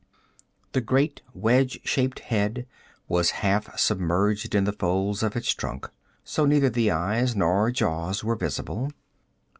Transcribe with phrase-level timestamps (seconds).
[0.71, 2.65] The great wedge shaped head
[3.07, 5.91] was half submerged in the folds of its trunk;
[6.23, 8.89] so neither the eyes nor jaws were visible.